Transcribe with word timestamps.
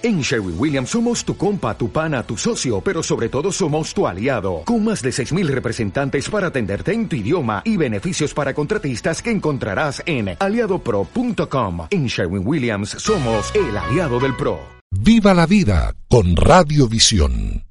En 0.00 0.20
Sherwin 0.20 0.54
Williams 0.56 0.90
somos 0.90 1.24
tu 1.24 1.36
compa, 1.36 1.76
tu 1.76 1.90
pana, 1.90 2.22
tu 2.22 2.36
socio, 2.36 2.80
pero 2.80 3.02
sobre 3.02 3.28
todo 3.28 3.50
somos 3.50 3.92
tu 3.92 4.06
aliado, 4.06 4.62
con 4.64 4.84
más 4.84 5.02
de 5.02 5.10
6.000 5.10 5.48
representantes 5.48 6.30
para 6.30 6.46
atenderte 6.48 6.92
en 6.92 7.08
tu 7.08 7.16
idioma 7.16 7.62
y 7.64 7.76
beneficios 7.76 8.32
para 8.32 8.54
contratistas 8.54 9.20
que 9.20 9.32
encontrarás 9.32 10.00
en 10.06 10.36
aliadopro.com. 10.38 11.88
En 11.90 12.06
Sherwin 12.06 12.46
Williams 12.46 12.90
somos 12.90 13.52
el 13.56 13.76
aliado 13.76 14.20
del 14.20 14.36
PRO. 14.36 14.60
Viva 14.92 15.34
la 15.34 15.46
vida 15.46 15.92
con 16.08 16.36
Radiovisión. 16.36 17.64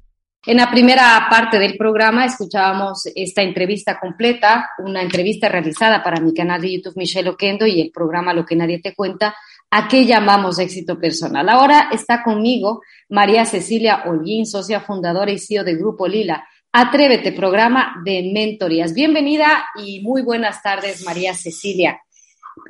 En 0.44 0.56
la 0.58 0.70
primera 0.70 1.26
parte 1.30 1.58
del 1.58 1.78
programa 1.78 2.26
escuchábamos 2.26 3.06
esta 3.14 3.40
entrevista 3.40 3.98
completa, 3.98 4.68
una 4.78 5.00
entrevista 5.00 5.48
realizada 5.48 6.02
para 6.02 6.20
mi 6.20 6.34
canal 6.34 6.60
de 6.60 6.74
YouTube 6.74 6.96
Michelle 6.96 7.30
Oquendo 7.30 7.66
y 7.66 7.80
el 7.80 7.90
programa 7.90 8.34
Lo 8.34 8.44
que 8.44 8.54
nadie 8.54 8.80
te 8.80 8.94
cuenta 8.94 9.34
¿A 9.70 9.86
qué 9.86 10.06
llamamos 10.06 10.58
éxito 10.58 10.98
personal? 10.98 11.46
Ahora 11.50 11.90
está 11.92 12.22
conmigo 12.22 12.80
María 13.10 13.44
Cecilia 13.44 14.04
Holguín, 14.06 14.46
socia 14.46 14.80
fundadora 14.80 15.30
y 15.30 15.38
CEO 15.38 15.62
de 15.62 15.74
Grupo 15.74 16.08
Lila. 16.08 16.42
Atrévete, 16.72 17.32
programa 17.32 18.00
de 18.02 18.30
mentorías. 18.32 18.94
Bienvenida 18.94 19.66
y 19.76 20.00
muy 20.00 20.22
buenas 20.22 20.62
tardes, 20.62 21.04
María 21.04 21.34
Cecilia. 21.34 22.00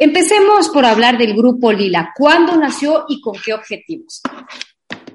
Empecemos 0.01 0.71
por 0.71 0.85
hablar 0.85 1.19
del 1.19 1.35
Grupo 1.35 1.71
Lila. 1.71 2.13
¿Cuándo 2.17 2.57
nació 2.57 3.05
y 3.09 3.21
con 3.21 3.37
qué 3.45 3.55
objetivos? 3.55 4.21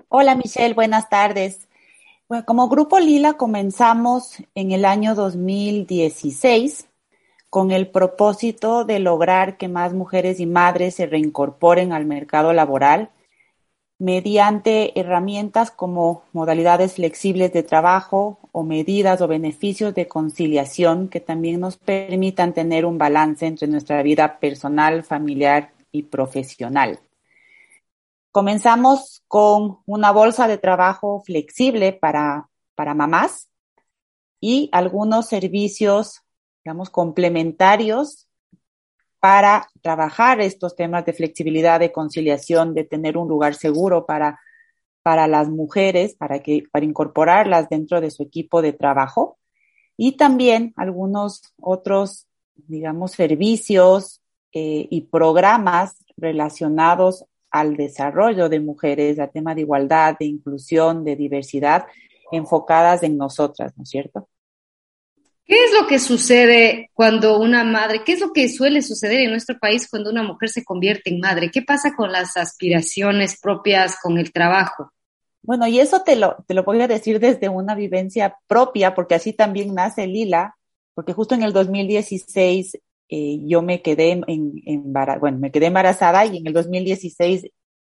Hola, 0.07 0.35
Michelle, 0.35 0.73
buenas 0.73 1.09
tardes. 1.09 1.67
Bueno, 2.29 2.45
como 2.45 2.69
Grupo 2.69 2.97
Lila 2.97 3.33
comenzamos 3.33 4.37
en 4.55 4.71
el 4.71 4.85
año 4.85 5.15
2016 5.15 6.87
con 7.53 7.69
el 7.69 7.87
propósito 7.87 8.83
de 8.83 8.97
lograr 8.97 9.57
que 9.57 9.67
más 9.67 9.93
mujeres 9.93 10.39
y 10.39 10.47
madres 10.47 10.95
se 10.95 11.05
reincorporen 11.05 11.93
al 11.93 12.03
mercado 12.03 12.51
laboral 12.51 13.11
mediante 13.99 14.99
herramientas 14.99 15.69
como 15.69 16.23
modalidades 16.33 16.95
flexibles 16.95 17.53
de 17.53 17.61
trabajo 17.61 18.39
o 18.51 18.63
medidas 18.63 19.21
o 19.21 19.27
beneficios 19.27 19.93
de 19.93 20.07
conciliación 20.07 21.09
que 21.09 21.19
también 21.19 21.59
nos 21.59 21.77
permitan 21.77 22.55
tener 22.55 22.87
un 22.87 22.97
balance 22.97 23.45
entre 23.45 23.67
nuestra 23.67 24.01
vida 24.01 24.39
personal, 24.39 25.03
familiar 25.03 25.73
y 25.91 26.01
profesional. 26.01 27.01
Comenzamos 28.31 29.21
con 29.27 29.77
una 29.85 30.09
bolsa 30.11 30.47
de 30.47 30.57
trabajo 30.57 31.21
flexible 31.23 31.93
para, 31.93 32.49
para 32.73 32.95
mamás 32.95 33.47
y 34.41 34.69
algunos 34.71 35.27
servicios 35.27 36.23
digamos, 36.63 36.89
complementarios 36.89 38.27
para 39.19 39.69
trabajar 39.81 40.41
estos 40.41 40.75
temas 40.75 41.05
de 41.05 41.13
flexibilidad, 41.13 41.79
de 41.79 41.91
conciliación, 41.91 42.73
de 42.73 42.83
tener 42.83 43.17
un 43.17 43.27
lugar 43.27 43.55
seguro 43.55 44.05
para, 44.05 44.39
para 45.01 45.27
las 45.27 45.49
mujeres, 45.49 46.15
para, 46.15 46.39
que, 46.39 46.63
para 46.71 46.85
incorporarlas 46.85 47.69
dentro 47.69 48.01
de 48.01 48.11
su 48.11 48.23
equipo 48.23 48.61
de 48.61 48.73
trabajo. 48.73 49.37
Y 49.95 50.17
también 50.17 50.73
algunos 50.75 51.53
otros, 51.61 52.27
digamos, 52.55 53.11
servicios 53.11 54.21
eh, 54.51 54.87
y 54.89 55.01
programas 55.01 55.97
relacionados 56.17 57.25
al 57.49 57.77
desarrollo 57.77 58.49
de 58.49 58.59
mujeres, 58.59 59.19
al 59.19 59.31
tema 59.31 59.53
de 59.55 59.61
igualdad, 59.61 60.17
de 60.19 60.25
inclusión, 60.25 61.03
de 61.03 61.15
diversidad, 61.15 61.85
enfocadas 62.31 63.03
en 63.03 63.17
nosotras, 63.17 63.73
¿no 63.77 63.83
es 63.83 63.89
cierto? 63.89 64.27
¿Qué 65.45 65.55
es 65.55 65.73
lo 65.73 65.87
que 65.87 65.99
sucede 65.99 66.89
cuando 66.93 67.37
una 67.37 67.65
madre, 67.65 68.03
qué 68.05 68.13
es 68.13 68.21
lo 68.21 68.31
que 68.31 68.47
suele 68.47 68.81
suceder 68.81 69.19
en 69.21 69.31
nuestro 69.31 69.59
país 69.59 69.89
cuando 69.89 70.09
una 70.09 70.23
mujer 70.23 70.49
se 70.49 70.63
convierte 70.63 71.09
en 71.09 71.19
madre? 71.19 71.51
¿Qué 71.51 71.61
pasa 71.61 71.93
con 71.95 72.11
las 72.13 72.37
aspiraciones 72.37 73.39
propias, 73.41 73.97
con 74.01 74.17
el 74.17 74.31
trabajo? 74.31 74.91
Bueno, 75.41 75.67
y 75.67 75.81
eso 75.81 76.01
te 76.03 76.15
lo, 76.15 76.37
te 76.47 76.53
lo 76.53 76.63
voy 76.63 76.81
a 76.81 76.87
decir 76.87 77.19
desde 77.19 77.49
una 77.49 77.75
vivencia 77.75 78.37
propia, 78.47 78.95
porque 78.95 79.15
así 79.15 79.33
también 79.33 79.75
nace 79.75 80.07
Lila, 80.07 80.55
porque 80.93 81.11
justo 81.11 81.35
en 81.35 81.43
el 81.43 81.51
2016 81.51 82.77
eh, 83.09 83.39
yo 83.45 83.61
me 83.61 83.81
quedé 83.81 84.11
en, 84.11 84.23
en, 84.65 84.93
bueno, 85.19 85.39
me 85.39 85.51
quedé 85.51 85.65
embarazada 85.65 86.25
y 86.25 86.37
en 86.37 86.47
el 86.47 86.53
2016 86.53 87.47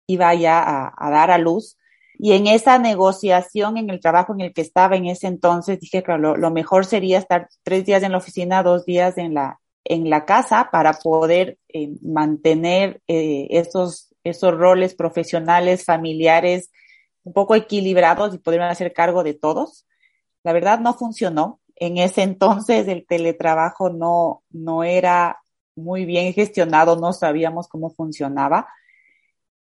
iba 0.09 0.35
ya 0.35 0.93
a 0.97 1.11
dar 1.11 1.31
a 1.31 1.39
luz 1.39 1.77
y 2.19 2.33
en 2.33 2.47
esa 2.47 2.79
negociación, 2.79 3.77
en 3.77 3.91
el 3.91 4.01
trabajo 4.01 4.33
en 4.33 4.41
el 4.41 4.55
que 4.55 4.63
estaba 4.63 4.97
en 4.97 5.07
ese 5.07 5.27
entonces, 5.27 5.81
dije 5.81 6.03
que 6.03 6.17
lo, 6.17 6.51
mejor 6.51 6.87
sería 6.87 7.19
estar 7.19 7.49
tres 7.63 7.85
días 7.85 8.03
en 8.03 8.13
la 8.13 8.19
oficina, 8.19 8.63
dos 8.63 8.87
días 8.87 9.19
en 9.19 9.35
la, 9.35 9.61
en 9.85 10.09
la 10.09 10.25
casa 10.25 10.69
para 10.73 10.95
poder 10.95 11.59
eh, 11.69 11.91
mantener 12.03 13.03
eh, 13.07 13.49
esos, 13.51 14.15
roles 14.41 14.95
profesionales, 14.95 15.85
familiares, 15.85 16.71
un 17.23 17.33
poco 17.33 17.55
equilibrados 17.55 18.35
y 18.35 18.39
poder 18.39 18.63
hacer 18.63 18.93
cargo 18.93 19.23
de 19.23 19.35
todos. 19.35 19.87
La 20.43 20.53
verdad 20.53 20.81
no 20.81 20.95
funcionó. 20.95 21.61
En 21.77 21.99
ese 21.99 22.23
entonces 22.23 22.89
el 22.89 23.07
teletrabajo 23.07 23.91
no, 23.91 24.43
no 24.51 24.83
era 24.83 25.41
muy 25.75 26.07
bien 26.07 26.33
gestionado, 26.33 26.97
no 26.97 27.13
sabíamos 27.13 27.69
cómo 27.69 27.91
funcionaba. 27.91 28.67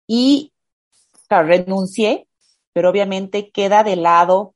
Y 0.07 0.53
claro, 1.29 1.49
renuncié 1.49 2.29
pero 2.75 2.91
obviamente 2.91 3.51
queda 3.51 3.85
de 3.85 3.97
lado 3.97 4.55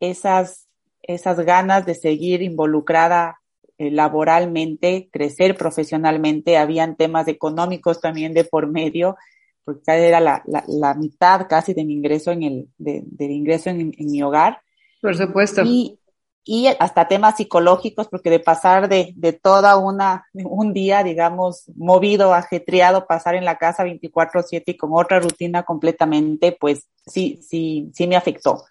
esas, 0.00 0.68
esas 1.02 1.38
ganas 1.40 1.86
de 1.86 1.94
seguir 1.94 2.42
involucrada 2.42 3.40
eh, 3.78 3.90
laboralmente, 3.92 5.08
crecer 5.10 5.56
profesionalmente. 5.56 6.58
Habían 6.58 6.96
temas 6.96 7.28
económicos 7.28 8.00
también 8.00 8.34
de 8.34 8.44
por 8.44 8.66
medio, 8.66 9.16
porque 9.64 9.80
era 9.86 10.20
la, 10.20 10.42
la, 10.66 10.94
mitad 10.94 11.46
casi 11.48 11.72
de 11.72 11.84
mi 11.84 11.94
ingreso 11.94 12.32
en 12.32 12.42
el, 12.42 12.68
de, 12.76 13.04
del 13.06 13.30
ingreso 13.30 13.70
en, 13.70 13.94
en, 13.96 14.10
mi 14.10 14.20
hogar. 14.20 14.60
Por 15.00 15.16
supuesto. 15.16 15.62
Y, 15.64 15.99
y 16.44 16.68
hasta 16.78 17.08
temas 17.08 17.36
psicológicos, 17.36 18.08
porque 18.08 18.30
de 18.30 18.40
pasar 18.40 18.88
de, 18.88 19.12
de 19.16 19.32
toda 19.32 19.76
una, 19.76 20.26
un 20.32 20.72
día, 20.72 21.02
digamos, 21.02 21.64
movido, 21.76 22.34
ajetreado, 22.34 23.06
pasar 23.06 23.34
en 23.34 23.44
la 23.44 23.58
casa 23.58 23.84
24/7 23.84 24.62
y 24.66 24.76
con 24.76 24.90
otra 24.92 25.20
rutina 25.20 25.64
completamente, 25.64 26.56
pues 26.58 26.88
sí, 27.06 27.40
sí, 27.42 27.90
sí 27.94 28.06
me 28.06 28.16
afectó. 28.16 28.64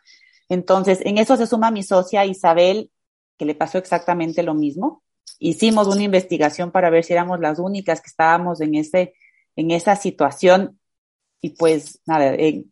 Entonces, 0.50 1.00
en 1.04 1.20
eso 1.20 1.38
se 1.38 1.46
suma 1.46 1.72
mi 1.72 1.84
socia 1.84 2.26
Isabel, 2.26 2.92
que 3.38 3.46
le 3.46 3.56
pasó 3.56 3.78
exactamente 3.78 4.44
lo 4.44 4.56
mismo. 4.56 5.04
Hicimos 5.38 5.88
una 5.88 6.04
investigación 6.04 6.72
para 6.72 6.90
ver 6.90 7.04
si 7.06 7.14
éramos 7.14 7.40
las 7.40 7.60
únicas 7.60 8.02
que 8.02 8.10
estábamos 8.10 8.60
en 8.62 8.76
ese, 8.76 9.14
en 9.56 9.72
esa 9.72 9.96
situación. 9.96 10.80
Y 11.40 11.52
pues 11.52 12.02
nada, 12.06 12.34
en, 12.34 12.70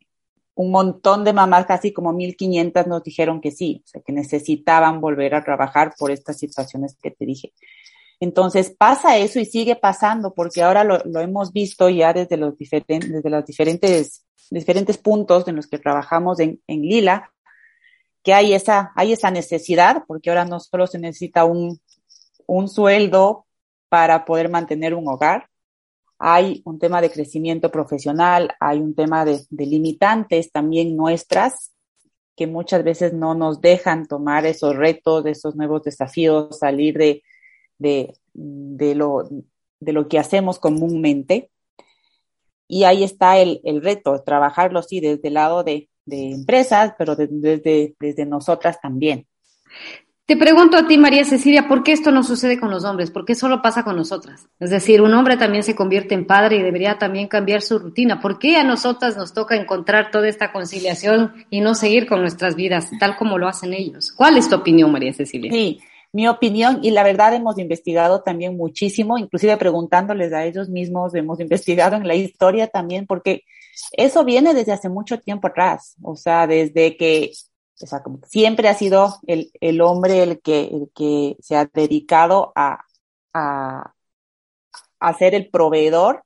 un 0.58 0.72
montón 0.72 1.24
de 1.24 1.34
mamás, 1.34 1.68
casi 1.68 1.94
como 1.94 2.12
1.500, 2.14 2.88
nos 2.88 3.04
dijeron 3.04 3.42
que 3.42 3.52
sí, 3.52 3.84
o 3.86 3.88
sea, 3.88 4.02
que 4.02 4.12
necesitaban 4.12 5.00
volver 5.00 5.36
a 5.36 5.44
trabajar 5.44 5.94
por 5.98 6.10
estas 6.10 6.40
situaciones 6.40 6.98
que 7.02 7.12
te 7.12 7.28
dije. 7.28 7.54
Entonces 8.20 8.74
pasa 8.76 9.18
eso 9.18 9.40
y 9.40 9.46
sigue 9.46 9.76
pasando 9.76 10.34
porque 10.34 10.64
ahora 10.64 10.84
lo, 10.84 10.98
lo 11.06 11.20
hemos 11.22 11.54
visto 11.54 11.90
ya 11.90 12.12
desde 12.12 12.38
los 12.38 12.58
diferentes, 12.58 13.12
desde 13.12 13.30
los 13.30 13.46
diferentes, 13.46 14.26
diferentes 14.50 14.98
puntos 14.98 15.48
en 15.48 15.58
los 15.58 15.68
que 15.68 15.78
trabajamos 15.78 16.40
en, 16.40 16.60
en 16.66 16.82
Lila, 16.82 17.32
que 18.24 18.34
hay 18.34 18.56
esa, 18.56 18.94
hay 18.96 19.14
esa 19.14 19.30
necesidad, 19.30 20.06
porque 20.08 20.32
ahora 20.32 20.46
no 20.46 20.60
solo 20.60 20.88
se 20.88 20.98
necesita 20.98 21.46
un, 21.46 21.80
un 22.48 22.68
sueldo 22.68 23.46
para 23.90 24.26
poder 24.26 24.50
mantener 24.50 24.96
un 24.96 25.08
hogar, 25.08 25.50
hay 26.20 26.62
un 26.66 26.80
tema 26.80 27.02
de 27.02 27.12
crecimiento 27.12 27.72
profesional, 27.72 28.56
hay 28.60 28.80
un 28.80 28.96
tema 28.96 29.26
de, 29.26 29.46
limitantes 29.52 30.52
también 30.52 30.96
nuestras 30.96 31.74
que 32.36 32.48
muchas 32.48 32.84
veces 32.84 33.14
no 33.14 33.34
nos 33.34 33.62
dejan 33.62 34.08
tomar 34.08 34.46
esos 34.46 34.76
retos, 34.76 35.26
esos 35.26 35.56
nuevos 35.56 35.84
desafíos, 35.84 36.60
salir 36.60 36.98
de, 36.98 37.24
de, 37.80 38.96
lo, 38.96 39.28
de 39.80 39.94
lo 39.94 40.08
que 40.08 40.20
hacemos 40.20 40.60
comúnmente. 40.60 41.50
Y 42.68 42.84
ahí 42.84 43.04
está 43.04 43.40
el, 43.40 43.60
el 43.64 43.82
reto, 43.82 44.22
trabajarlo 44.24 44.84
sí 44.84 45.00
desde 45.00 45.30
el 45.30 45.34
lado 45.34 45.64
de, 45.64 45.90
empresas, 46.06 46.94
pero 46.98 47.16
desde, 47.16 47.96
desde 48.00 48.26
nosotras 48.26 48.80
también. 48.80 49.28
Te 50.28 50.36
pregunto 50.36 50.76
a 50.76 50.86
ti, 50.86 50.98
María 50.98 51.24
Cecilia, 51.24 51.70
¿por 51.70 51.84
qué 51.84 51.94
esto 51.94 52.12
no 52.12 52.22
sucede 52.22 52.60
con 52.60 52.70
los 52.70 52.84
hombres? 52.84 53.12
¿Por 53.12 53.24
qué 53.24 53.34
solo 53.34 53.62
pasa 53.62 53.84
con 53.84 53.96
nosotras? 53.96 54.50
Es 54.60 54.70
decir, 54.70 55.02
un 55.02 55.14
hombre 55.14 55.38
también 55.38 55.64
se 55.64 55.74
convierte 55.74 56.16
en 56.16 56.28
padre 56.28 56.58
y 56.58 56.64
debería 56.64 56.98
también 56.98 57.30
cambiar 57.30 57.62
su 57.62 57.80
rutina. 57.80 58.20
¿Por 58.20 58.38
qué 58.38 58.58
a 58.58 58.66
nosotras 58.66 59.16
nos 59.16 59.34
toca 59.34 59.56
encontrar 59.56 60.12
toda 60.12 60.28
esta 60.28 60.52
conciliación 60.52 61.46
y 61.50 61.62
no 61.62 61.76
seguir 61.76 62.08
con 62.08 62.20
nuestras 62.20 62.58
vidas 62.58 62.90
tal 63.00 63.16
como 63.16 63.38
lo 63.38 63.48
hacen 63.48 63.72
ellos? 63.72 64.12
¿Cuál 64.12 64.36
es 64.36 64.50
tu 64.50 64.56
opinión, 64.58 64.92
María 64.92 65.14
Cecilia? 65.14 65.50
Sí, 65.50 65.80
mi 66.12 66.28
opinión, 66.28 66.80
y 66.84 66.92
la 66.92 67.04
verdad 67.04 67.34
hemos 67.34 67.58
investigado 67.58 68.22
también 68.22 68.58
muchísimo, 68.58 69.18
inclusive 69.18 69.56
preguntándoles 69.56 70.34
a 70.34 70.44
ellos 70.44 70.68
mismos, 70.68 71.16
hemos 71.16 71.40
investigado 71.40 71.96
en 71.96 72.06
la 72.06 72.16
historia 72.16 72.68
también, 72.68 73.08
porque 73.08 73.46
eso 73.94 74.26
viene 74.26 74.54
desde 74.54 74.74
hace 74.74 74.90
mucho 74.90 75.22
tiempo 75.22 75.48
atrás, 75.48 75.96
o 76.02 76.18
sea, 76.18 76.48
desde 76.48 76.98
que 76.98 77.32
o 77.80 77.86
sea, 77.86 78.02
siempre 78.26 78.70
ha 78.70 78.74
sido 78.74 79.18
el, 79.28 79.52
el 79.62 79.82
hombre 79.82 80.24
el 80.24 80.42
que, 80.42 80.66
el 80.66 80.90
que 80.96 81.38
se 81.40 81.56
ha 81.56 81.66
dedicado 81.66 82.52
a, 82.56 82.86
a, 83.34 83.94
a 85.00 85.14
ser 85.14 85.36
el 85.36 85.50
proveedor, 85.50 86.24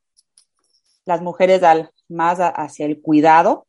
las 1.06 1.22
mujeres 1.22 1.64
al, 1.64 1.92
más 2.08 2.40
hacia 2.40 2.86
el 2.86 3.02
cuidado, 3.02 3.68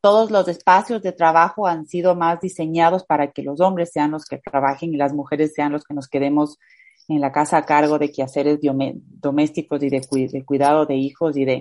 todos 0.00 0.30
los 0.30 0.48
espacios 0.48 1.02
de 1.02 1.12
trabajo 1.12 1.66
han 1.66 1.86
sido 1.86 2.14
más 2.14 2.40
diseñados 2.40 3.04
para 3.04 3.32
que 3.32 3.42
los 3.42 3.60
hombres 3.60 3.90
sean 3.90 4.10
los 4.10 4.26
que 4.26 4.36
trabajen 4.38 4.92
y 4.92 4.98
las 4.98 5.14
mujeres 5.14 5.54
sean 5.54 5.72
los 5.72 5.84
que 5.84 5.94
nos 5.94 6.08
quedemos 6.08 6.58
en 7.08 7.22
la 7.22 7.32
casa 7.32 7.56
a 7.56 7.64
cargo 7.64 7.98
de 7.98 8.12
quehaceres 8.12 8.60
domésticos 8.60 9.82
y 9.82 9.88
de, 9.88 10.44
cuidado 10.44 10.84
de 10.84 10.96
hijos 10.96 11.36
y 11.36 11.46
de, 11.46 11.60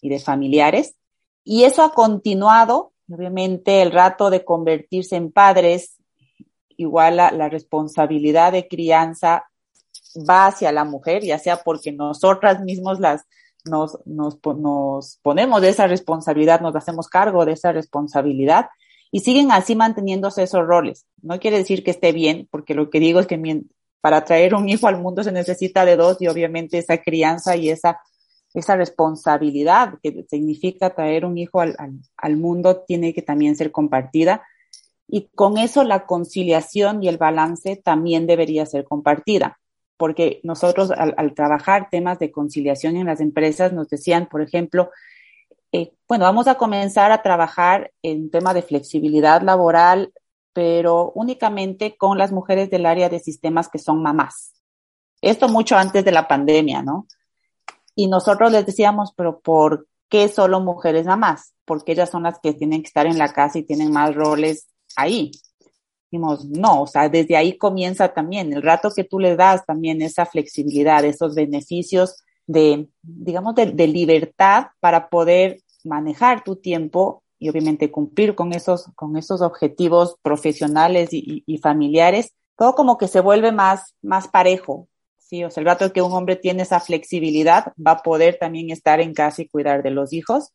y 0.00 0.08
de 0.08 0.18
familiares. 0.20 0.94
Y 1.44 1.64
eso 1.64 1.82
ha 1.82 1.92
continuado, 1.92 2.91
obviamente 3.08 3.82
el 3.82 3.92
rato 3.92 4.30
de 4.30 4.44
convertirse 4.44 5.16
en 5.16 5.32
padres, 5.32 5.96
igual 6.76 7.16
la, 7.16 7.48
responsabilidad 7.48 8.52
de 8.52 8.68
crianza 8.68 9.44
va 10.28 10.46
hacia 10.46 10.72
la 10.72 10.84
mujer, 10.84 11.22
ya 11.22 11.38
sea 11.38 11.62
porque 11.62 11.92
nosotras 11.92 12.60
mismos 12.60 13.00
las, 13.00 13.22
nos, 13.64 13.98
nos, 14.04 14.38
nos 14.56 15.18
ponemos 15.22 15.60
de 15.60 15.68
esa 15.68 15.86
responsabilidad, 15.86 16.60
nos 16.60 16.76
hacemos 16.76 17.08
cargo 17.08 17.44
de 17.44 17.52
esa 17.52 17.72
responsabilidad 17.72 18.66
y 19.10 19.20
siguen 19.20 19.52
así 19.52 19.76
manteniéndose 19.76 20.42
esos 20.42 20.66
roles. 20.66 21.06
No 21.20 21.38
quiere 21.38 21.58
decir 21.58 21.84
que 21.84 21.90
esté 21.90 22.12
bien, 22.12 22.48
porque 22.50 22.74
lo 22.74 22.90
que 22.90 22.98
digo 22.98 23.20
es 23.20 23.26
que 23.26 23.38
para 24.00 24.24
traer 24.24 24.54
un 24.54 24.68
hijo 24.68 24.88
al 24.88 25.00
mundo 25.00 25.22
se 25.22 25.32
necesita 25.32 25.84
de 25.84 25.96
dos 25.96 26.20
y 26.20 26.28
obviamente 26.28 26.78
esa 26.78 26.98
crianza 26.98 27.54
y 27.54 27.70
esa, 27.70 28.00
esa 28.54 28.76
responsabilidad 28.76 29.94
que 30.02 30.24
significa 30.28 30.94
traer 30.94 31.24
un 31.24 31.38
hijo 31.38 31.60
al, 31.60 31.76
al, 32.16 32.36
mundo 32.36 32.84
tiene 32.86 33.14
que 33.14 33.22
también 33.22 33.56
ser 33.56 33.72
compartida. 33.72 34.42
Y 35.08 35.28
con 35.34 35.58
eso 35.58 35.84
la 35.84 36.06
conciliación 36.06 37.02
y 37.02 37.08
el 37.08 37.18
balance 37.18 37.76
también 37.76 38.26
debería 38.26 38.66
ser 38.66 38.84
compartida 38.84 39.58
porque 40.02 40.40
nosotros 40.42 40.90
al, 40.90 41.32
trabajar 41.32 41.86
temas 41.88 42.18
de 42.18 42.32
conciliación 42.32 42.96
en 42.96 43.06
las 43.06 43.20
empresas 43.20 43.72
nos 43.72 43.88
decían, 43.88 44.26
por 44.26 44.42
ejemplo, 44.42 44.90
eh, 45.70 45.92
bueno, 46.08 46.24
vamos 46.24 46.48
a 46.48 46.56
comenzar 46.56 47.12
a 47.12 47.22
trabajar 47.22 47.92
en 48.02 48.28
tema 48.28 48.52
de 48.52 48.62
flexibilidad 48.62 49.42
laboral, 49.42 50.12
pero 50.52 51.12
únicamente 51.14 51.96
con 51.96 52.18
las 52.18 52.32
mujeres 52.32 52.68
del 52.68 52.86
área 52.86 53.08
de 53.08 53.20
sistemas 53.20 53.68
que 53.68 53.78
son 53.78 54.02
mamás. 54.02 54.54
Esto 55.20 55.48
mucho 55.48 55.76
antes 55.76 56.04
de 56.04 56.10
la 56.10 56.26
pandemia, 56.26 56.82
¿no? 56.82 57.06
Y 57.94 58.08
nosotros 58.08 58.50
les 58.52 58.66
decíamos, 58.66 59.12
pero 59.16 59.40
¿por 59.40 59.86
qué 60.08 60.28
solo 60.28 60.60
mujeres 60.60 61.06
mamás? 61.06 61.54
Porque 61.64 61.92
ellas 61.92 62.10
son 62.10 62.24
las 62.24 62.38
que 62.40 62.54
tienen 62.54 62.82
que 62.82 62.88
estar 62.88 63.06
en 63.06 63.18
la 63.18 63.32
casa 63.32 63.58
y 63.58 63.64
tienen 63.64 63.92
más 63.92 64.14
roles 64.14 64.68
ahí 64.96 65.32
no, 66.18 66.82
o 66.82 66.86
sea, 66.86 67.08
desde 67.08 67.36
ahí 67.36 67.56
comienza 67.56 68.12
también, 68.12 68.52
el 68.52 68.62
rato 68.62 68.90
que 68.94 69.04
tú 69.04 69.18
le 69.18 69.36
das 69.36 69.64
también 69.64 70.02
esa 70.02 70.26
flexibilidad, 70.26 71.04
esos 71.04 71.34
beneficios 71.34 72.22
de, 72.46 72.88
digamos, 73.02 73.54
de, 73.54 73.86
libertad 73.86 74.66
para 74.80 75.08
poder 75.08 75.60
manejar 75.84 76.44
tu 76.44 76.56
tiempo 76.56 77.22
y 77.38 77.48
obviamente 77.48 77.90
cumplir 77.90 78.34
con 78.34 78.52
esos, 78.52 78.86
con 78.94 79.16
esos 79.16 79.40
objetivos 79.40 80.16
profesionales 80.22 81.08
y, 81.12 81.42
y, 81.46 81.58
familiares, 81.58 82.34
todo 82.56 82.74
como 82.74 82.98
que 82.98 83.08
se 83.08 83.20
vuelve 83.20 83.52
más, 83.52 83.94
más 84.02 84.28
parejo. 84.28 84.88
Sí, 85.32 85.42
o 85.44 85.50
sea, 85.50 85.62
el 85.62 85.66
rato 85.66 85.94
que 85.94 86.02
un 86.02 86.12
hombre 86.12 86.36
tiene 86.36 86.62
esa 86.62 86.78
flexibilidad, 86.78 87.72
va 87.78 87.92
a 87.92 88.02
poder 88.02 88.36
también 88.38 88.68
estar 88.68 89.00
en 89.00 89.14
casa 89.14 89.40
y 89.40 89.48
cuidar 89.48 89.82
de 89.82 89.90
los 89.90 90.12
hijos 90.12 90.52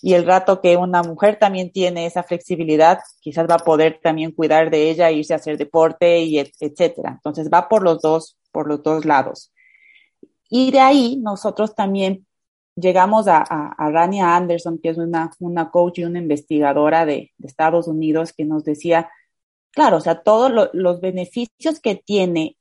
y 0.00 0.14
el 0.14 0.24
rato 0.24 0.60
que 0.60 0.76
una 0.76 1.02
mujer 1.02 1.36
también 1.36 1.72
tiene 1.72 2.06
esa 2.06 2.22
flexibilidad, 2.22 3.00
quizás 3.18 3.48
va 3.50 3.56
a 3.56 3.64
poder 3.64 3.98
también 4.00 4.30
cuidar 4.30 4.70
de 4.70 4.88
ella, 4.88 5.10
irse 5.10 5.32
a 5.32 5.38
hacer 5.38 5.58
deporte 5.58 6.20
y 6.20 6.38
etcétera. 6.38 7.14
Entonces 7.14 7.50
va 7.52 7.68
por 7.68 7.82
los 7.82 8.00
dos, 8.00 8.38
por 8.52 8.68
los 8.68 8.84
dos 8.84 9.04
lados. 9.04 9.52
Y 10.48 10.70
de 10.70 10.78
ahí 10.78 11.16
nosotros 11.16 11.74
también 11.74 12.24
llegamos 12.76 13.26
a, 13.26 13.38
a, 13.38 13.90
Rania 13.90 14.36
Anderson, 14.36 14.78
que 14.80 14.90
es 14.90 14.98
una, 14.98 15.32
una 15.40 15.72
coach 15.72 15.98
y 15.98 16.04
una 16.04 16.20
investigadora 16.20 17.04
de, 17.04 17.32
de 17.36 17.48
Estados 17.48 17.88
Unidos, 17.88 18.32
que 18.32 18.44
nos 18.44 18.62
decía, 18.62 19.10
claro, 19.72 19.96
o 19.96 20.00
sea, 20.00 20.22
todos 20.22 20.70
los 20.72 21.00
beneficios 21.00 21.80
que 21.80 21.96
tiene 21.96 22.56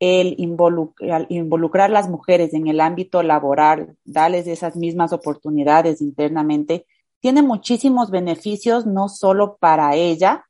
el 0.00 0.34
involucrar, 0.38 1.26
involucrar 1.28 1.90
las 1.90 2.08
mujeres 2.08 2.54
en 2.54 2.68
el 2.68 2.80
ámbito 2.80 3.22
laboral, 3.22 3.96
darles 4.04 4.46
esas 4.46 4.76
mismas 4.76 5.12
oportunidades 5.12 6.00
internamente, 6.00 6.86
tiene 7.20 7.42
muchísimos 7.42 8.10
beneficios, 8.10 8.86
no 8.86 9.08
solo 9.08 9.56
para 9.56 9.96
ella, 9.96 10.44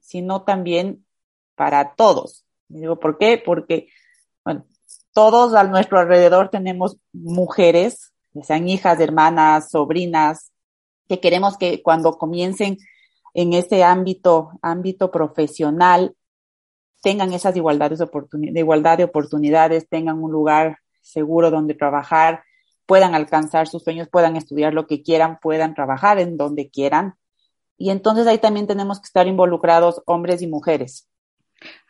sino 0.00 0.42
también 0.42 1.04
para 1.54 1.94
todos. 1.94 2.44
Digo, 2.68 3.00
¿por 3.00 3.16
qué? 3.18 3.42
Porque, 3.44 3.88
bueno, 4.44 4.66
todos 5.14 5.54
a 5.54 5.64
nuestro 5.64 5.98
alrededor 5.98 6.50
tenemos 6.50 6.98
mujeres, 7.12 8.12
que 8.34 8.44
sean 8.44 8.68
hijas, 8.68 9.00
hermanas, 9.00 9.70
sobrinas, 9.70 10.52
que 11.08 11.20
queremos 11.20 11.56
que 11.56 11.82
cuando 11.82 12.18
comiencen 12.18 12.76
en 13.32 13.52
este 13.54 13.82
ámbito, 13.82 14.50
ámbito 14.60 15.10
profesional, 15.10 16.14
tengan 17.02 17.32
esas 17.32 17.56
igualdades 17.56 17.98
de 17.98 18.60
igualdad 18.60 18.98
de 18.98 19.04
oportunidades, 19.04 19.88
tengan 19.88 20.22
un 20.22 20.32
lugar 20.32 20.78
seguro 21.00 21.50
donde 21.50 21.74
trabajar, 21.74 22.42
puedan 22.86 23.14
alcanzar 23.14 23.68
sus 23.68 23.82
sueños, 23.82 24.08
puedan 24.08 24.36
estudiar 24.36 24.74
lo 24.74 24.86
que 24.86 25.02
quieran, 25.02 25.38
puedan 25.40 25.74
trabajar 25.74 26.18
en 26.18 26.36
donde 26.36 26.70
quieran. 26.70 27.14
Y 27.76 27.90
entonces 27.90 28.26
ahí 28.26 28.38
también 28.38 28.66
tenemos 28.66 29.00
que 29.00 29.06
estar 29.06 29.26
involucrados 29.26 30.02
hombres 30.06 30.40
y 30.42 30.46
mujeres. 30.46 31.08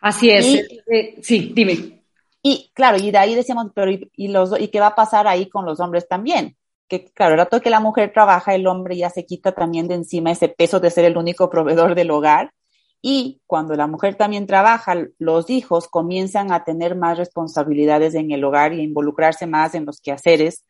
Así 0.00 0.30
es. 0.30 0.46
Eh, 0.90 1.16
sí, 1.22 1.52
dime. 1.54 2.02
Y 2.42 2.70
claro, 2.74 2.96
y 2.98 3.10
de 3.10 3.18
ahí 3.18 3.34
decíamos, 3.34 3.68
pero 3.74 3.90
y, 3.90 4.28
los, 4.28 4.58
¿y 4.60 4.68
qué 4.68 4.80
va 4.80 4.88
a 4.88 4.94
pasar 4.94 5.26
ahí 5.26 5.48
con 5.48 5.64
los 5.64 5.80
hombres 5.80 6.06
también? 6.08 6.56
Que 6.88 7.04
claro, 7.06 7.32
el 7.32 7.38
rato 7.38 7.60
que 7.60 7.70
la 7.70 7.80
mujer 7.80 8.12
trabaja, 8.12 8.54
el 8.54 8.66
hombre 8.66 8.96
ya 8.96 9.10
se 9.10 9.26
quita 9.26 9.52
también 9.52 9.88
de 9.88 9.96
encima 9.96 10.30
ese 10.30 10.48
peso 10.48 10.78
de 10.78 10.90
ser 10.90 11.04
el 11.04 11.16
único 11.16 11.50
proveedor 11.50 11.94
del 11.94 12.10
hogar 12.10 12.52
y 13.02 13.40
cuando 13.46 13.74
la 13.74 13.86
mujer 13.86 14.16
también 14.16 14.46
trabaja, 14.46 14.94
los 15.18 15.50
hijos 15.50 15.88
comienzan 15.88 16.52
a 16.52 16.64
tener 16.64 16.96
más 16.96 17.18
responsabilidades 17.18 18.14
en 18.14 18.30
el 18.32 18.42
hogar 18.44 18.72
y 18.72 18.80
a 18.80 18.84
involucrarse 18.84 19.46
más 19.46 19.74
en 19.74 19.84
los 19.84 20.00
quehaceres. 20.00 20.64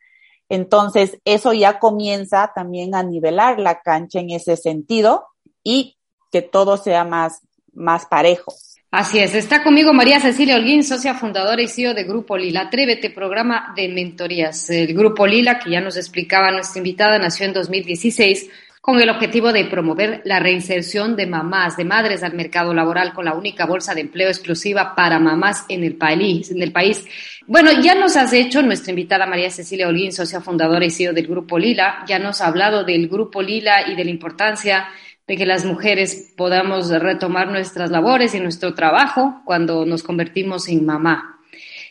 Entonces, 0.48 1.18
eso 1.24 1.52
ya 1.52 1.78
comienza 1.78 2.52
también 2.54 2.94
a 2.94 3.02
nivelar 3.02 3.58
la 3.58 3.80
cancha 3.80 4.20
en 4.20 4.30
ese 4.30 4.56
sentido 4.56 5.26
y 5.64 5.96
que 6.30 6.42
todo 6.42 6.76
sea 6.76 7.04
más, 7.04 7.40
más 7.72 8.06
parejo. 8.06 8.54
Así 8.90 9.18
es, 9.18 9.34
está 9.34 9.62
conmigo 9.62 9.92
María 9.92 10.20
Cecilia 10.20 10.56
Holguín, 10.56 10.84
socia 10.84 11.14
fundadora 11.14 11.60
y 11.60 11.68
CEO 11.68 11.92
de 11.92 12.04
Grupo 12.04 12.36
Lila. 12.36 12.62
Atrévete, 12.62 13.10
programa 13.10 13.72
de 13.76 13.88
mentorías. 13.88 14.70
El 14.70 14.94
Grupo 14.94 15.26
Lila, 15.26 15.58
que 15.58 15.70
ya 15.70 15.80
nos 15.80 15.96
explicaba 15.96 16.50
nuestra 16.52 16.78
invitada, 16.78 17.18
nació 17.18 17.46
en 17.46 17.52
2016 17.52 18.48
con 18.86 19.00
el 19.00 19.10
objetivo 19.10 19.52
de 19.52 19.64
promover 19.64 20.22
la 20.24 20.38
reinserción 20.38 21.16
de 21.16 21.26
mamás, 21.26 21.76
de 21.76 21.84
madres 21.84 22.22
al 22.22 22.34
mercado 22.34 22.72
laboral 22.72 23.14
con 23.14 23.24
la 23.24 23.34
única 23.34 23.66
bolsa 23.66 23.96
de 23.96 24.02
empleo 24.02 24.28
exclusiva 24.28 24.94
para 24.94 25.18
mamás 25.18 25.64
en 25.68 25.82
el 25.82 25.96
país. 25.96 26.52
En 26.52 26.62
el 26.62 26.70
país. 26.70 27.04
Bueno, 27.48 27.72
ya 27.82 27.96
nos 27.96 28.14
has 28.14 28.32
hecho 28.32 28.62
nuestra 28.62 28.92
invitada 28.92 29.26
María 29.26 29.50
Cecilia 29.50 29.88
Olguín, 29.88 30.12
socia 30.12 30.40
fundadora 30.40 30.84
y 30.84 30.90
CEO 30.90 31.12
del 31.12 31.26
Grupo 31.26 31.58
Lila, 31.58 32.04
ya 32.06 32.20
nos 32.20 32.40
ha 32.40 32.46
hablado 32.46 32.84
del 32.84 33.08
Grupo 33.08 33.42
Lila 33.42 33.90
y 33.90 33.96
de 33.96 34.04
la 34.04 34.10
importancia 34.10 34.86
de 35.26 35.36
que 35.36 35.46
las 35.46 35.64
mujeres 35.64 36.32
podamos 36.36 36.88
retomar 36.88 37.48
nuestras 37.48 37.90
labores 37.90 38.36
y 38.36 38.40
nuestro 38.40 38.72
trabajo 38.74 39.42
cuando 39.44 39.84
nos 39.84 40.04
convertimos 40.04 40.68
en 40.68 40.86
mamá, 40.86 41.40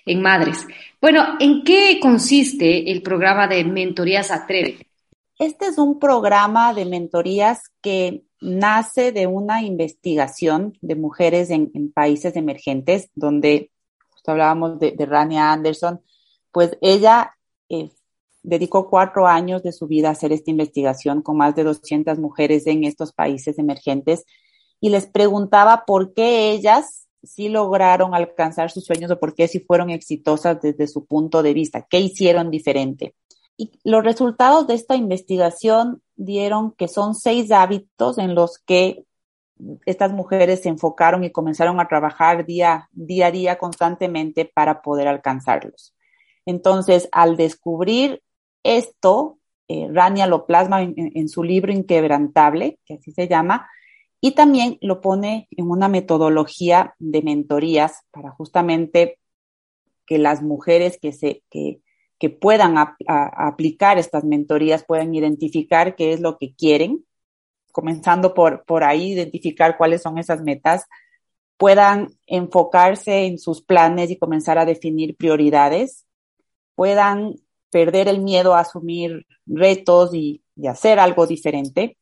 en 0.06 0.22
madres. 0.22 0.66
Bueno, 1.02 1.36
¿en 1.42 1.66
qué 1.66 2.00
consiste 2.02 2.90
el 2.90 3.02
programa 3.02 3.50
de 3.50 3.66
Mentorías 3.66 4.32
Atreve? 4.32 4.78
Este 5.38 5.66
es 5.66 5.78
un 5.78 6.00
programa 6.00 6.74
de 6.74 6.86
mentorías 6.86 7.64
que 7.82 8.24
nace 8.40 9.12
de 9.12 9.28
una 9.28 9.62
investigación 9.64 10.78
de 10.82 10.96
mujeres 10.96 11.50
en, 11.50 11.92
países 11.92 12.38
emergentes, 12.38 13.10
donde 13.16 13.72
justo 14.12 14.32
hablábamos 14.32 14.80
de, 14.80 14.96
Rania 14.98 15.52
Anderson, 15.52 16.02
pues 16.52 16.78
ella 16.80 17.36
eh, 17.68 17.90
dedicó 18.44 18.90
cuatro 18.90 19.28
años 19.28 19.62
de 19.62 19.74
su 19.74 19.88
vida 19.88 20.08
a 20.08 20.12
hacer 20.12 20.32
esta 20.32 20.52
investigación 20.52 21.22
con 21.22 21.36
más 21.36 21.54
de 21.54 21.64
200 21.64 22.18
mujeres 22.18 22.66
en 22.68 22.86
estos 22.86 23.12
países 23.12 23.60
emergentes 23.60 24.24
y 24.80 24.90
les 24.90 25.06
preguntaba 25.06 25.84
por 25.86 26.14
qué 26.14 26.52
ellas 26.52 27.08
sí 27.24 27.50
lograron 27.50 28.14
alcanzar 28.14 28.72
sus 28.72 28.86
sueños 28.86 29.12
o 29.12 29.20
por 29.20 29.36
qué 29.36 29.50
sí 29.50 29.60
fueron 29.60 29.90
exitosas 29.90 30.62
desde 30.62 30.88
su 30.88 31.06
punto 31.06 31.44
de 31.44 31.54
vista, 31.54 31.86
qué 31.90 32.00
hicieron 32.00 32.52
diferente. 32.52 33.16
Y 33.58 33.80
los 33.84 34.04
resultados 34.04 34.68
de 34.68 34.74
esta 34.74 34.96
investigación 34.96 36.02
dieron 36.16 36.72
que 36.74 36.88
son 36.88 37.16
seis 37.16 37.52
hábitos 37.52 38.18
en 38.18 38.36
los 38.36 38.60
que 38.60 39.06
estas 39.86 40.12
mujeres 40.12 40.62
se 40.64 40.70
enfocaron 40.70 41.24
y 41.24 41.32
comenzaron 41.32 41.80
a 41.80 41.88
trabajar 41.88 42.46
día, 42.46 42.90
a 43.24 43.32
día 43.32 43.58
constantemente 43.58 44.46
para 44.46 44.82
poder 44.82 45.08
alcanzarlos. 45.08 45.96
Entonces, 46.46 47.08
al 47.12 47.38
descubrir 47.38 48.22
esto, 48.64 49.40
eh, 49.68 49.88
Rania 49.92 50.28
lo 50.28 50.46
plasma 50.46 50.82
en, 50.82 51.30
su 51.30 51.44
libro 51.44 51.72
Inquebrantable, 51.72 52.80
que 52.86 52.96
así 52.96 53.12
se 53.12 53.28
llama, 53.28 53.68
y 54.22 54.32
también 54.32 54.78
lo 54.82 55.02
pone 55.02 55.48
en 55.52 55.70
una 55.70 55.88
metodología 55.88 56.96
de 57.00 57.22
mentorías 57.22 58.02
para 58.12 58.32
justamente 58.32 59.20
que 60.06 60.18
las 60.18 60.42
mujeres 60.44 61.00
que 61.02 61.14
se, 61.14 61.44
que, 61.50 61.80
que 62.20 62.30
puedan 62.30 62.76
aplicar 62.78 63.98
estas 63.98 64.24
mentorías, 64.24 64.86
puedan 64.86 65.14
identificar 65.14 65.96
qué 65.96 66.14
es 66.14 66.22
lo 66.22 66.38
que 66.38 66.54
quieren, 66.54 67.06
comenzando 67.72 68.34
por, 68.34 68.64
por 68.64 68.84
ahí, 68.84 69.12
identificar 69.12 69.78
cuáles 69.78 70.02
son 70.02 70.18
esas 70.18 70.42
metas, 70.42 70.86
puedan 71.58 72.08
enfocarse 72.26 73.26
en 73.26 73.38
sus 73.38 73.62
planes 73.62 74.12
y 74.12 74.18
comenzar 74.18 74.58
a 74.58 74.66
definir 74.66 75.16
prioridades, 75.18 76.06
puedan 76.76 77.36
perder 77.70 78.08
el 78.08 78.22
miedo 78.22 78.56
a 78.56 78.62
asumir 78.62 79.26
retos 79.46 80.14
y, 80.14 80.42
hacer 80.70 81.00
algo 81.00 81.28
diferente, 81.28 81.98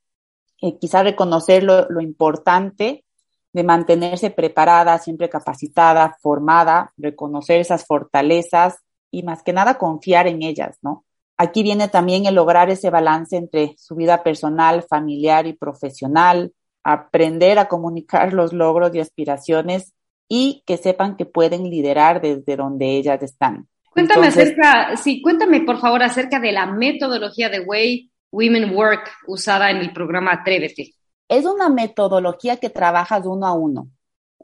eh, 0.61 0.77
quizá 0.77 1.01
reconocer 1.01 1.63
lo, 1.63 1.89
lo 1.89 2.01
importante 2.01 3.03
de 3.51 3.63
mantenerse 3.63 4.29
preparada, 4.29 4.99
siempre 4.99 5.27
capacitada, 5.27 6.15
formada, 6.21 6.93
reconocer 6.97 7.59
esas 7.59 7.87
fortalezas 7.87 8.83
y 9.13 9.21
más 9.21 9.43
que 9.43 9.53
nada 9.53 9.77
confiar 9.77 10.25
en 10.25 10.41
ellas, 10.41 10.79
¿no? 10.81 11.05
Aquí 11.37 11.61
viene 11.61 11.87
también 11.87 12.25
el 12.25 12.33
lograr 12.33 12.71
ese 12.71 12.89
balance 12.89 13.37
entre 13.37 13.75
su 13.77 13.95
vida 13.95 14.23
personal, 14.23 14.81
familiar 14.81 15.45
y 15.45 15.53
profesional, 15.53 16.51
aprender 16.83 17.59
a 17.59 17.67
comunicar 17.67 18.33
los 18.33 18.53
logros 18.53 18.93
y 18.95 18.99
aspiraciones 18.99 19.93
y 20.27 20.63
que 20.65 20.77
sepan 20.77 21.15
que 21.15 21.25
pueden 21.25 21.69
liderar 21.69 22.21
desde 22.21 22.55
donde 22.55 22.97
ellas 22.97 23.21
están. 23.21 23.67
Cuéntame 23.91 24.27
acerca, 24.27 24.97
sí, 24.97 25.21
cuéntame 25.21 25.61
por 25.61 25.79
favor 25.79 26.01
acerca 26.01 26.39
de 26.39 26.51
la 26.51 26.65
metodología 26.65 27.49
de 27.49 27.59
Way 27.59 28.11
Women 28.31 28.75
Work 28.75 29.11
usada 29.27 29.69
en 29.69 29.77
el 29.77 29.93
programa 29.93 30.33
Atrévete. 30.33 30.95
Es 31.29 31.45
una 31.45 31.69
metodología 31.69 32.57
que 32.57 32.71
trabajas 32.71 33.27
uno 33.27 33.45
a 33.45 33.53
uno. 33.53 33.89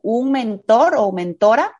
Un 0.03 0.31
mentor 0.31 0.93
o 0.95 1.11
mentora 1.11 1.78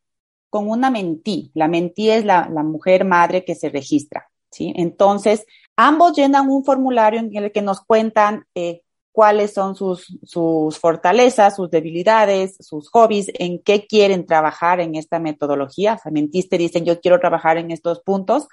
con 0.50 0.70
una 0.70 0.90
mentí. 0.90 1.52
La 1.54 1.68
mentí 1.68 2.10
es 2.10 2.26
la, 2.26 2.48
mujer 2.64 3.06
madre 3.06 3.46
que 3.46 3.56
se 3.56 3.70
registra. 3.70 4.30
¿sí? 4.52 4.74
Entonces, 4.76 5.46
ambos 5.76 6.16
llenan 6.16 6.50
un 6.50 6.64
formulario 6.64 7.20
en 7.20 7.36
el 7.36 7.52
que 7.52 7.62
nos 7.62 7.82
cuentan 7.82 8.46
eh, 8.56 8.82
cuáles 9.12 9.54
son 9.54 9.76
sus, 9.76 10.18
sus 10.24 10.78
fortalezas, 10.80 11.56
sus 11.56 11.70
debilidades, 11.70 12.58
sus 12.60 12.90
hobbies, 12.90 13.32
en 13.34 13.62
qué 13.62 13.86
quieren 13.86 14.26
trabajar 14.26 14.80
en 14.80 14.96
esta 14.96 15.20
metodología. 15.20 16.00
O 16.04 16.12
mentís 16.12 16.50
te 16.50 16.58
dicen, 16.58 16.86
yo 16.86 17.00
quiero 17.00 17.20
trabajar 17.20 17.58
en 17.58 17.72
estos 17.72 18.02
puntos. 18.02 18.48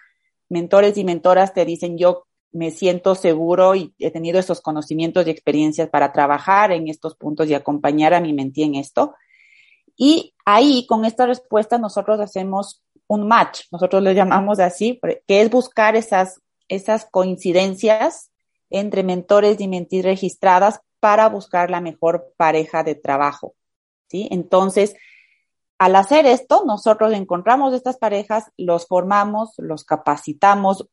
Mentores 0.48 0.96
y 0.96 1.04
mentoras 1.04 1.54
te 1.54 1.64
dicen, 1.64 1.98
yo 1.98 2.26
me 2.52 2.70
siento 2.70 3.14
seguro 3.14 3.74
y 3.74 3.94
he 3.98 4.10
tenido 4.10 4.38
esos 4.38 4.60
conocimientos 4.60 5.26
y 5.26 5.30
experiencias 5.30 5.88
para 5.88 6.12
trabajar 6.12 6.72
en 6.72 6.88
estos 6.88 7.14
puntos 7.16 7.48
y 7.48 7.54
acompañar 7.54 8.14
a 8.14 8.20
mi 8.20 8.32
mentí 8.32 8.62
en 8.62 8.76
esto. 8.76 9.14
Y 9.96 10.34
ahí, 10.44 10.86
con 10.86 11.04
esta 11.04 11.26
respuesta, 11.26 11.78
nosotros 11.78 12.20
hacemos 12.20 12.82
un 13.08 13.26
match, 13.26 13.62
nosotros 13.70 14.02
lo 14.02 14.12
llamamos 14.12 14.58
así, 14.58 15.00
que 15.26 15.40
es 15.40 15.50
buscar 15.50 15.96
esas, 15.96 16.40
esas 16.68 17.06
coincidencias 17.10 18.30
entre 18.68 19.02
mentores 19.02 19.60
y 19.60 19.68
mentis 19.68 20.04
registradas 20.04 20.80
para 21.00 21.28
buscar 21.28 21.70
la 21.70 21.80
mejor 21.80 22.32
pareja 22.36 22.82
de 22.82 22.96
trabajo. 22.96 23.54
¿sí? 24.08 24.28
Entonces, 24.30 24.96
al 25.78 25.94
hacer 25.94 26.26
esto, 26.26 26.64
nosotros 26.66 27.12
encontramos 27.12 27.74
estas 27.74 27.96
parejas, 27.96 28.50
los 28.56 28.86
formamos, 28.86 29.54
los 29.58 29.84
capacitamos, 29.84 30.88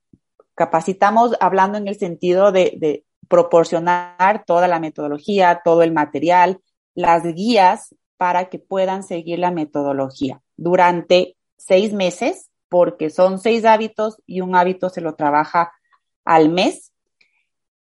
capacitamos 0.55 1.36
hablando 1.39 1.77
en 1.77 1.88
el 1.88 1.98
sentido 1.98 2.51
de, 2.51 2.75
de 2.77 3.05
proporcionar 3.27 4.43
toda 4.45 4.67
la 4.67 4.79
metodología, 4.79 5.62
todo 5.63 5.81
el 5.81 5.93
material, 5.93 6.62
las 6.93 7.24
guías 7.24 7.95
para 8.24 8.46
que 8.46 8.58
puedan 8.58 9.03
seguir 9.03 9.39
la 9.39 9.51
metodología 9.51 10.39
durante 10.56 11.36
seis 11.58 11.92
meses, 11.92 12.50
porque 12.70 13.10
son 13.10 13.38
seis 13.38 13.65
hábitos 13.65 14.15
y 14.25 14.39
un 14.39 14.56
hábito 14.56 14.88
se 14.88 15.01
lo 15.01 15.15
trabaja 15.15 15.74
al 16.24 16.48
mes, 16.48 16.94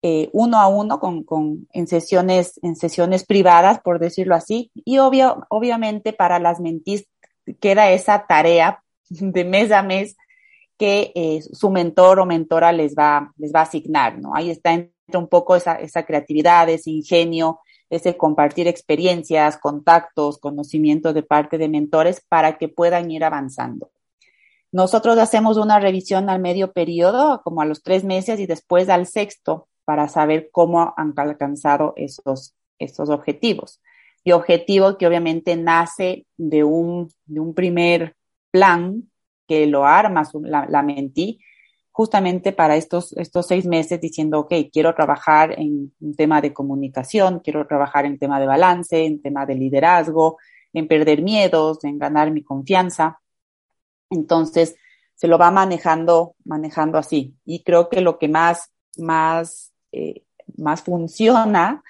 eh, 0.02 0.30
uno 0.32 0.60
a 0.60 0.66
uno, 0.66 0.98
con, 0.98 1.22
con, 1.22 1.68
en, 1.72 1.86
sesiones, 1.86 2.58
en 2.64 2.74
sesiones 2.74 3.24
privadas, 3.24 3.78
por 3.78 4.00
decirlo 4.00 4.34
así. 4.34 4.72
Y 4.74 4.98
obvio, 4.98 5.46
obviamente 5.50 6.12
para 6.12 6.40
las 6.40 6.58
mentis 6.58 7.06
queda 7.60 7.92
esa 7.92 8.26
tarea 8.26 8.82
de 9.08 9.44
mes 9.44 9.70
a 9.70 9.84
mes 9.84 10.16
que 10.76 11.12
eh, 11.14 11.42
su 11.42 11.70
mentor 11.70 12.18
o 12.18 12.26
mentora 12.26 12.72
les 12.72 12.96
va, 12.96 13.32
les 13.36 13.54
va 13.54 13.60
a 13.60 13.68
asignar, 13.70 14.18
¿no? 14.18 14.34
Ahí 14.34 14.50
está 14.50 14.84
un 15.12 15.28
poco 15.28 15.54
esa, 15.54 15.76
esa 15.76 16.04
creatividad, 16.04 16.68
ese 16.68 16.90
ingenio, 16.90 17.60
ese 17.94 18.16
compartir 18.16 18.68
experiencias, 18.68 19.58
contactos, 19.58 20.38
conocimiento 20.38 21.12
de 21.12 21.22
parte 21.22 21.58
de 21.58 21.68
mentores 21.68 22.22
para 22.28 22.58
que 22.58 22.68
puedan 22.68 23.10
ir 23.10 23.24
avanzando. 23.24 23.90
Nosotros 24.72 25.18
hacemos 25.18 25.56
una 25.56 25.78
revisión 25.78 26.28
al 26.28 26.40
medio 26.40 26.72
periodo, 26.72 27.42
como 27.44 27.62
a 27.62 27.64
los 27.64 27.82
tres 27.82 28.04
meses 28.04 28.40
y 28.40 28.46
después 28.46 28.88
al 28.88 29.06
sexto, 29.06 29.68
para 29.84 30.08
saber 30.08 30.48
cómo 30.50 30.94
han 30.96 31.14
alcanzado 31.16 31.92
esos, 31.96 32.54
esos 32.78 33.08
objetivos. 33.08 33.80
Y 34.24 34.32
objetivo 34.32 34.96
que 34.98 35.06
obviamente 35.06 35.56
nace 35.56 36.26
de 36.36 36.64
un, 36.64 37.10
de 37.26 37.40
un 37.40 37.54
primer 37.54 38.16
plan 38.50 39.10
que 39.46 39.66
lo 39.66 39.84
arma 39.84 40.28
la, 40.42 40.66
la 40.68 40.82
mentí 40.82 41.38
justamente 41.96 42.52
para 42.52 42.74
estos, 42.74 43.12
estos 43.12 43.46
seis 43.46 43.66
meses 43.66 44.00
diciendo, 44.00 44.40
ok, 44.40 44.52
quiero 44.72 44.92
trabajar 44.96 45.54
en 45.56 45.92
un 46.00 46.16
tema 46.16 46.40
de 46.40 46.52
comunicación, 46.52 47.38
quiero 47.38 47.68
trabajar 47.68 48.04
en 48.04 48.18
tema 48.18 48.40
de 48.40 48.48
balance, 48.48 49.04
en 49.04 49.22
tema 49.22 49.46
de 49.46 49.54
liderazgo, 49.54 50.38
en 50.72 50.88
perder 50.88 51.22
miedos, 51.22 51.84
en 51.84 52.00
ganar 52.00 52.32
mi 52.32 52.42
confianza. 52.42 53.20
Entonces, 54.10 54.74
se 55.14 55.28
lo 55.28 55.38
va 55.38 55.52
manejando, 55.52 56.34
manejando 56.44 56.98
así. 56.98 57.36
Y 57.44 57.62
creo 57.62 57.88
que 57.88 58.00
lo 58.00 58.18
que 58.18 58.26
más, 58.26 58.72
más, 58.98 59.72
eh, 59.92 60.24
más 60.56 60.82
funciona 60.82 61.84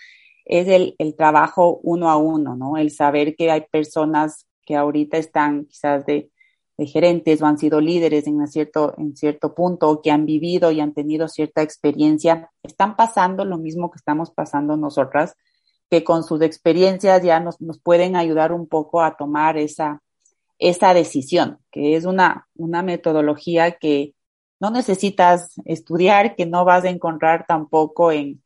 es 0.45 0.69
el, 0.69 0.97
el 0.99 1.17
trabajo 1.17 1.81
uno 1.83 2.11
a 2.11 2.19
uno, 2.19 2.57
¿no? 2.57 2.77
El 2.77 2.91
saber 2.91 3.35
que 3.37 3.51
hay 3.51 3.63
personas 3.73 4.47
que 4.67 4.77
ahorita 4.77 5.17
están 5.17 5.65
quizás 5.65 6.05
de 6.05 6.31
de 6.77 6.87
gerentes 6.87 7.41
o 7.41 7.47
han 7.47 7.59
sido 7.59 7.81
líderes 7.81 8.27
en, 8.27 8.47
cierto, 8.49 8.95
en 8.99 9.17
cierto 9.17 9.55
punto 9.55 9.89
o 9.89 10.03
que 10.03 10.11
han 10.11 10.27
vivido 10.27 10.71
y 10.71 10.81
han 10.81 10.93
tenido 10.93 11.29
cierta 11.29 11.63
experiencia, 11.63 12.51
están 12.63 12.97
pasando 12.97 13.45
lo 13.45 13.59
mismo 13.59 13.91
que 13.91 13.99
estamos 13.99 14.31
pasando 14.31 14.77
nosotras, 14.77 15.37
que 15.91 16.03
con 16.03 16.25
sus 16.25 16.43
experiencias 16.43 17.23
ya 17.23 17.39
nos, 17.41 17.61
nos 17.61 17.79
pueden 17.79 18.17
ayudar 18.17 18.53
un 18.53 18.67
poco 18.67 19.03
a 19.03 19.17
tomar 19.17 19.57
esa, 19.57 20.03
esa 20.59 20.95
decisión, 20.95 21.59
que 21.71 21.97
es 21.97 22.05
una, 22.05 22.49
una 22.57 22.83
metodología 22.83 23.73
que 23.73 24.15
no 24.61 24.71
necesitas 24.71 25.55
estudiar, 25.65 26.35
que 26.37 26.47
no 26.47 26.65
vas 26.65 26.85
a 26.85 26.91
encontrar 26.91 27.45
tampoco 27.47 28.11
en, 28.11 28.43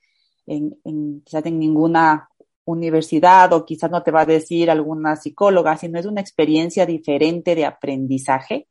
en, 0.47 0.77
en, 0.85 1.23
quizás 1.23 1.47
en 1.47 1.59
ninguna 1.59 2.28
universidad 2.69 3.53
o 3.53 3.65
quizás 3.65 3.91
no 3.91 4.03
te 4.03 4.11
va 4.11 4.23
a 4.23 4.27
decir 4.27 4.71
alguna 4.71 5.17
psicóloga, 5.17 5.77
sino 5.77 5.99
es 5.99 6.07
una 6.07 6.21
experiencia 6.21 6.85
diferente 6.87 7.55
de 7.55 7.65
aprendizaje 7.65 8.69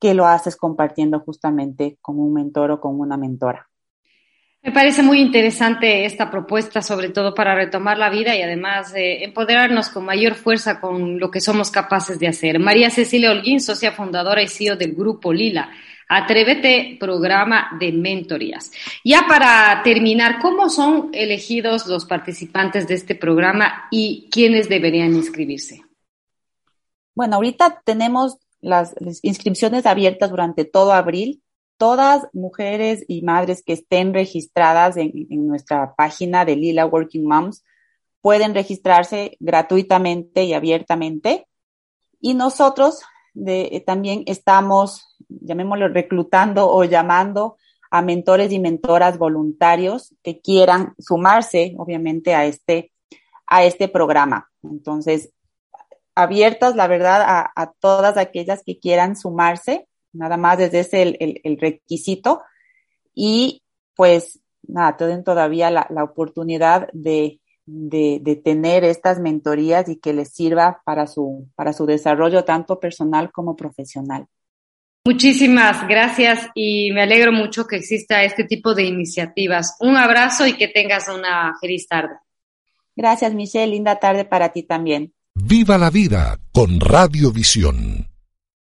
que 0.00 0.14
lo 0.14 0.26
haces 0.26 0.56
compartiendo 0.56 1.20
justamente 1.20 1.98
con 2.00 2.18
un 2.18 2.32
mentor 2.34 2.72
o 2.72 2.80
con 2.80 2.98
una 2.98 3.16
mentora. 3.16 3.68
Me 4.64 4.72
parece 4.72 5.02
muy 5.02 5.20
interesante 5.20 6.04
esta 6.04 6.30
propuesta, 6.30 6.82
sobre 6.82 7.10
todo 7.10 7.34
para 7.34 7.54
retomar 7.54 7.98
la 7.98 8.10
vida 8.10 8.34
y 8.36 8.42
además 8.42 8.92
empoderarnos 8.94 9.88
con 9.88 10.04
mayor 10.04 10.34
fuerza 10.34 10.80
con 10.80 11.18
lo 11.18 11.30
que 11.30 11.40
somos 11.40 11.70
capaces 11.70 12.18
de 12.18 12.28
hacer. 12.28 12.60
María 12.60 12.90
Cecilia 12.90 13.32
Holguín, 13.32 13.60
socia 13.60 13.90
fundadora 13.90 14.40
y 14.40 14.48
CEO 14.48 14.76
del 14.76 14.94
Grupo 14.94 15.32
Lila. 15.32 15.70
Atrévete, 16.08 16.96
programa 16.98 17.70
de 17.78 17.92
mentorías. 17.92 18.70
Ya 19.04 19.26
para 19.28 19.82
terminar, 19.82 20.40
¿cómo 20.40 20.68
son 20.68 21.10
elegidos 21.12 21.86
los 21.86 22.04
participantes 22.04 22.86
de 22.86 22.94
este 22.94 23.14
programa 23.14 23.88
y 23.90 24.28
quiénes 24.30 24.68
deberían 24.68 25.14
inscribirse? 25.14 25.82
Bueno, 27.14 27.36
ahorita 27.36 27.82
tenemos 27.84 28.38
las, 28.60 28.94
inscripciones 29.22 29.86
abiertas 29.86 30.30
durante 30.30 30.64
todo 30.64 30.92
abril. 30.92 31.42
Todas 31.76 32.28
mujeres 32.32 33.04
y 33.08 33.22
madres 33.22 33.62
que 33.64 33.72
estén 33.72 34.14
registradas 34.14 34.96
en, 34.96 35.12
en 35.30 35.46
nuestra 35.48 35.94
página 35.96 36.44
de 36.44 36.56
Lila 36.56 36.86
Working 36.86 37.24
Moms 37.24 37.64
pueden 38.20 38.54
registrarse 38.54 39.36
gratuitamente 39.40 40.44
y 40.44 40.54
abiertamente. 40.54 41.46
Y 42.20 42.34
nosotros 42.34 43.00
de, 43.34 43.68
eh, 43.72 43.80
también 43.80 44.24
estamos, 44.26 45.16
llamémoslo, 45.28 45.88
reclutando 45.88 46.70
o 46.70 46.84
llamando 46.84 47.56
a 47.90 48.00
mentores 48.00 48.52
y 48.52 48.58
mentoras 48.58 49.18
voluntarios 49.18 50.14
que 50.22 50.40
quieran 50.40 50.94
sumarse, 50.98 51.74
obviamente, 51.76 52.34
a 52.34 52.46
este, 52.46 52.90
a 53.46 53.64
este 53.64 53.86
programa. 53.86 54.50
Entonces, 54.62 55.30
abiertas, 56.14 56.74
la 56.74 56.86
verdad, 56.86 57.50
a, 57.54 57.72
todas 57.80 58.16
aquellas 58.16 58.62
que 58.64 58.78
quieran 58.78 59.14
sumarse, 59.14 59.88
nada 60.12 60.38
más 60.38 60.56
desde 60.56 60.80
ese 60.80 61.02
el, 61.02 61.58
requisito. 61.60 62.40
Y 63.14 63.62
pues, 63.94 64.40
nada, 64.62 64.96
tienen 64.96 65.22
todavía 65.22 65.70
la, 65.70 65.86
la 65.90 66.04
oportunidad 66.04 66.88
de 66.94 67.41
de, 67.66 68.18
de, 68.22 68.36
tener 68.36 68.84
estas 68.84 69.20
mentorías 69.20 69.88
y 69.88 69.96
que 69.96 70.12
les 70.12 70.32
sirva 70.32 70.82
para 70.84 71.06
su, 71.06 71.48
para 71.54 71.72
su 71.72 71.86
desarrollo 71.86 72.44
tanto 72.44 72.80
personal 72.80 73.30
como 73.32 73.56
profesional. 73.56 74.26
Muchísimas 75.04 75.88
gracias 75.88 76.48
y 76.54 76.92
me 76.92 77.02
alegro 77.02 77.32
mucho 77.32 77.66
que 77.66 77.76
exista 77.76 78.22
este 78.22 78.44
tipo 78.44 78.74
de 78.74 78.84
iniciativas. 78.84 79.76
Un 79.80 79.96
abrazo 79.96 80.46
y 80.46 80.52
que 80.52 80.68
tengas 80.68 81.08
una 81.08 81.54
feliz 81.60 81.88
tarde. 81.88 82.14
Gracias, 82.94 83.34
Michelle. 83.34 83.72
Linda 83.72 83.98
tarde 83.98 84.24
para 84.24 84.50
ti 84.50 84.62
también. 84.62 85.12
Viva 85.34 85.78
la 85.78 85.90
vida 85.90 86.38
con 86.52 86.78
Radiovisión. 86.78 88.11